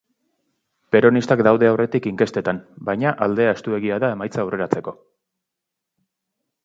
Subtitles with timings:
[0.95, 4.99] Peronistak daude aurretik inkestetan, baina aldea estuegia da emaitza aurreratzeko.